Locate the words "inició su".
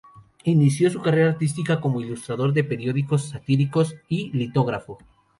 0.45-0.99